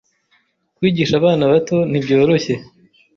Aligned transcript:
Kwigisha 0.75 1.13
abana 1.19 1.43
bato 1.51 1.75
ntibyoroshye. 1.89 2.53